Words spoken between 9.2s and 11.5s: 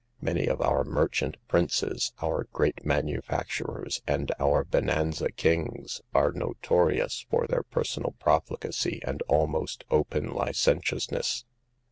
almost open licentiousness.